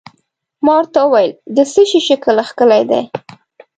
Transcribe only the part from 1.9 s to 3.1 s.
شکل کښلی دی؟